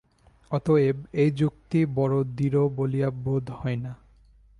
[0.51, 3.93] অতএব এই যুক্তি বড় দৃঢ় বলিয়া বোধ হয় না।